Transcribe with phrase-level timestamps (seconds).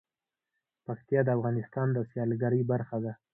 [0.85, 3.13] پکتیا د افغانستان د سیلګرۍ برخه ده.